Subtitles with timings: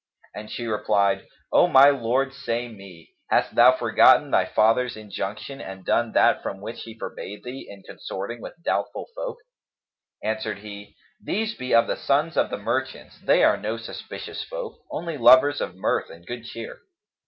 [0.33, 5.85] And she replied, "O my lord, say me, hast thou forgotten thy father's injunction and
[5.85, 9.37] done that from which he forbade thee, in consorting with doubtful folk?"
[10.23, 14.79] Answered he, "These be of the sons of the merchants; they are no suspicious folk,
[14.89, 16.79] only lovers of mirth and good cheer."